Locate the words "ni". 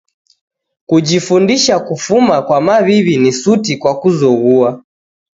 3.23-3.31